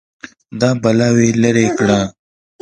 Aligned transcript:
دا 0.59 0.69
بلاوې 0.81 1.29
لرې 1.41 1.67
کړه 1.77 2.01